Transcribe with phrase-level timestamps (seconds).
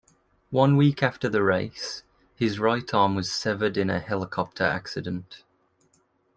[0.49, 2.01] One week after the race,
[2.35, 5.43] his right arm was severed in a helicopter accident.